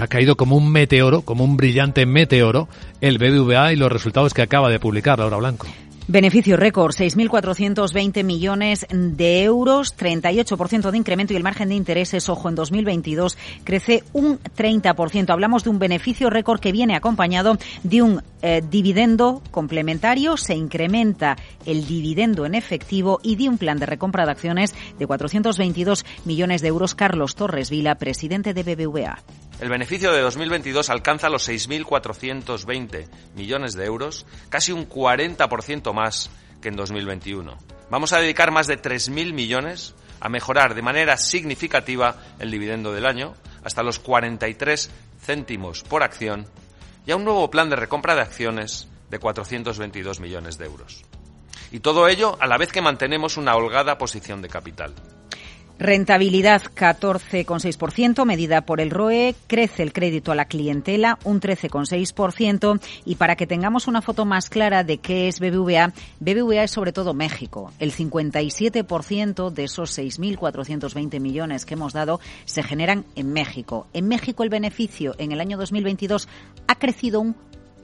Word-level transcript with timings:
ha 0.00 0.06
caído 0.06 0.36
como 0.36 0.56
un 0.56 0.70
meteoro, 0.70 1.22
como 1.22 1.44
un 1.44 1.56
brillante 1.56 2.06
meteoro, 2.06 2.68
el 3.00 3.18
BBVA 3.18 3.72
y 3.72 3.76
los 3.76 3.90
resultados 3.90 4.34
que 4.34 4.42
acaba 4.42 4.70
de 4.70 4.78
publicar 4.78 5.18
Laura 5.18 5.36
Blanco. 5.36 5.66
Beneficio 6.10 6.56
récord, 6.56 6.94
6.420 6.94 8.24
millones 8.24 8.86
de 8.90 9.42
euros, 9.42 9.94
38% 9.94 10.90
de 10.90 10.96
incremento 10.96 11.34
y 11.34 11.36
el 11.36 11.42
margen 11.42 11.68
de 11.68 11.74
intereses, 11.74 12.30
ojo, 12.30 12.48
en 12.48 12.54
2022 12.54 13.36
crece 13.62 14.04
un 14.14 14.38
30%. 14.38 15.28
Hablamos 15.28 15.64
de 15.64 15.70
un 15.70 15.78
beneficio 15.78 16.30
récord 16.30 16.60
que 16.60 16.72
viene 16.72 16.96
acompañado 16.96 17.58
de 17.82 18.00
un 18.00 18.22
eh, 18.40 18.62
dividendo 18.70 19.42
complementario, 19.50 20.38
se 20.38 20.54
incrementa 20.54 21.36
el 21.66 21.86
dividendo 21.86 22.46
en 22.46 22.54
efectivo 22.54 23.20
y 23.22 23.36
de 23.36 23.50
un 23.50 23.58
plan 23.58 23.78
de 23.78 23.84
recompra 23.84 24.24
de 24.24 24.30
acciones 24.30 24.74
de 24.98 25.06
422 25.06 26.06
millones 26.24 26.62
de 26.62 26.68
euros. 26.68 26.94
Carlos 26.94 27.34
Torres 27.34 27.68
Vila, 27.68 27.96
presidente 27.96 28.54
de 28.54 28.62
BBVA. 28.62 29.18
El 29.60 29.70
beneficio 29.70 30.12
de 30.12 30.20
2022 30.20 30.88
alcanza 30.88 31.28
los 31.28 31.48
6.420 31.48 33.08
millones 33.34 33.74
de 33.74 33.86
euros, 33.86 34.24
casi 34.48 34.70
un 34.70 34.88
40% 34.88 35.92
más 35.92 36.30
que 36.62 36.68
en 36.68 36.76
2021. 36.76 37.58
Vamos 37.90 38.12
a 38.12 38.20
dedicar 38.20 38.52
más 38.52 38.68
de 38.68 38.80
3.000 38.80 39.32
millones 39.32 39.96
a 40.20 40.28
mejorar 40.28 40.76
de 40.76 40.82
manera 40.82 41.16
significativa 41.16 42.14
el 42.38 42.52
dividendo 42.52 42.92
del 42.92 43.04
año, 43.04 43.34
hasta 43.64 43.82
los 43.82 43.98
43 43.98 44.90
céntimos 45.20 45.82
por 45.82 46.04
acción, 46.04 46.46
y 47.04 47.10
a 47.10 47.16
un 47.16 47.24
nuevo 47.24 47.50
plan 47.50 47.68
de 47.68 47.76
recompra 47.76 48.14
de 48.14 48.22
acciones 48.22 48.86
de 49.10 49.18
422 49.18 50.20
millones 50.20 50.56
de 50.58 50.66
euros. 50.66 51.04
Y 51.72 51.80
todo 51.80 52.06
ello 52.06 52.36
a 52.40 52.46
la 52.46 52.58
vez 52.58 52.70
que 52.70 52.80
mantenemos 52.80 53.36
una 53.36 53.56
holgada 53.56 53.98
posición 53.98 54.40
de 54.40 54.48
capital. 54.48 54.94
Rentabilidad 55.78 56.62
14,6%, 56.62 58.24
medida 58.24 58.62
por 58.62 58.80
el 58.80 58.90
ROE, 58.90 59.36
crece 59.46 59.84
el 59.84 59.92
crédito 59.92 60.32
a 60.32 60.34
la 60.34 60.46
clientela 60.46 61.20
un 61.22 61.40
13,6% 61.40 62.80
y 63.04 63.14
para 63.14 63.36
que 63.36 63.46
tengamos 63.46 63.86
una 63.86 64.02
foto 64.02 64.24
más 64.24 64.50
clara 64.50 64.82
de 64.82 64.98
qué 64.98 65.28
es 65.28 65.38
BBVA, 65.38 65.92
BBVA 66.18 66.64
es 66.64 66.72
sobre 66.72 66.92
todo 66.92 67.14
México. 67.14 67.72
El 67.78 67.92
57% 67.92 69.50
de 69.50 69.64
esos 69.64 69.96
6.420 69.96 71.20
millones 71.20 71.64
que 71.64 71.74
hemos 71.74 71.92
dado 71.92 72.18
se 72.44 72.64
generan 72.64 73.04
en 73.14 73.32
México. 73.32 73.86
En 73.92 74.08
México 74.08 74.42
el 74.42 74.50
beneficio 74.50 75.14
en 75.18 75.30
el 75.30 75.40
año 75.40 75.56
2022 75.58 76.28
ha 76.66 76.74
crecido 76.74 77.20
un 77.20 77.36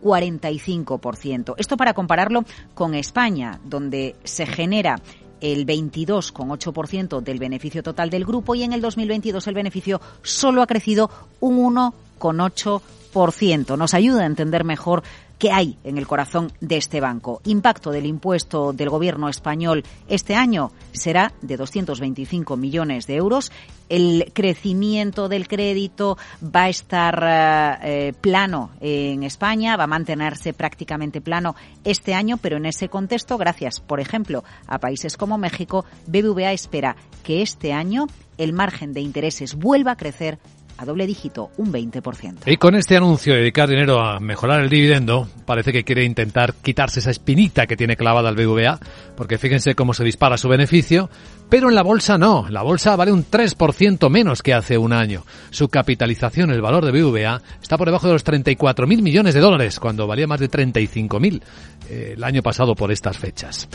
45%. 0.02 1.54
Esto 1.56 1.76
para 1.76 1.94
compararlo 1.94 2.44
con 2.74 2.94
España, 2.94 3.60
donde 3.64 4.16
se 4.24 4.46
genera 4.46 5.00
el 5.44 5.66
22,8% 5.66 7.20
del 7.20 7.38
beneficio 7.38 7.82
total 7.82 8.08
del 8.08 8.24
grupo 8.24 8.54
y 8.54 8.62
en 8.62 8.72
el 8.72 8.80
2022 8.80 9.46
el 9.46 9.54
beneficio 9.54 10.00
solo 10.22 10.62
ha 10.62 10.66
crecido 10.66 11.10
un 11.40 11.74
1,8%. 11.74 13.76
Nos 13.76 13.92
ayuda 13.92 14.22
a 14.22 14.26
entender 14.26 14.64
mejor 14.64 15.02
qué 15.38 15.52
hay 15.52 15.78
en 15.84 15.98
el 15.98 16.06
corazón 16.06 16.52
de 16.60 16.76
este 16.76 17.00
banco. 17.00 17.40
Impacto 17.44 17.90
del 17.90 18.06
impuesto 18.06 18.72
del 18.72 18.90
gobierno 18.90 19.28
español 19.28 19.84
este 20.08 20.34
año 20.34 20.72
será 20.92 21.32
de 21.42 21.56
225 21.56 22.56
millones 22.56 23.06
de 23.06 23.16
euros. 23.16 23.52
El 23.88 24.30
crecimiento 24.32 25.28
del 25.28 25.46
crédito 25.46 26.16
va 26.42 26.64
a 26.64 26.68
estar 26.68 27.80
eh, 27.82 28.12
plano 28.20 28.70
en 28.80 29.22
España, 29.22 29.76
va 29.76 29.84
a 29.84 29.88
mantenerse 29.88 30.52
prácticamente 30.52 31.20
plano 31.20 31.54
este 31.84 32.14
año, 32.14 32.38
pero 32.38 32.56
en 32.56 32.66
ese 32.66 32.88
contexto, 32.88 33.36
gracias, 33.36 33.80
por 33.80 34.00
ejemplo, 34.00 34.44
a 34.66 34.78
países 34.78 35.16
como 35.16 35.38
México, 35.38 35.84
BBVA 36.06 36.52
espera 36.52 36.96
que 37.22 37.42
este 37.42 37.72
año 37.72 38.06
el 38.38 38.52
margen 38.52 38.92
de 38.92 39.00
intereses 39.00 39.54
vuelva 39.54 39.92
a 39.92 39.96
crecer 39.96 40.38
doble 40.84 41.06
dígito, 41.06 41.50
un 41.56 41.72
20%. 41.72 42.42
Y 42.46 42.56
con 42.56 42.74
este 42.74 42.96
anuncio 42.96 43.34
de 43.34 43.40
dedicar 43.40 43.68
dinero 43.68 44.00
a 44.00 44.20
mejorar 44.20 44.60
el 44.60 44.68
dividendo, 44.68 45.28
parece 45.44 45.72
que 45.72 45.84
quiere 45.84 46.04
intentar 46.04 46.54
quitarse 46.54 47.00
esa 47.00 47.10
espinita 47.10 47.66
que 47.66 47.76
tiene 47.76 47.96
clavada 47.96 48.30
el 48.30 48.36
BVA, 48.36 48.78
porque 49.16 49.38
fíjense 49.38 49.74
cómo 49.74 49.94
se 49.94 50.04
dispara 50.04 50.36
su 50.36 50.48
beneficio, 50.48 51.10
pero 51.48 51.68
en 51.68 51.74
la 51.74 51.82
bolsa 51.82 52.18
no, 52.18 52.48
la 52.48 52.62
bolsa 52.62 52.96
vale 52.96 53.12
un 53.12 53.24
3% 53.24 54.10
menos 54.10 54.42
que 54.42 54.54
hace 54.54 54.78
un 54.78 54.92
año. 54.92 55.24
Su 55.50 55.68
capitalización, 55.68 56.50
el 56.50 56.62
valor 56.62 56.84
de 56.84 56.92
BVA, 56.92 57.40
está 57.62 57.76
por 57.76 57.88
debajo 57.88 58.06
de 58.06 58.14
los 58.14 58.24
34.000 58.24 59.02
millones 59.02 59.34
de 59.34 59.40
dólares, 59.40 59.78
cuando 59.78 60.06
valía 60.06 60.26
más 60.26 60.40
de 60.40 60.50
35.000 60.50 61.42
eh, 61.88 62.14
el 62.16 62.24
año 62.24 62.42
pasado 62.42 62.74
por 62.74 62.90
estas 62.90 63.18
fechas. 63.18 63.68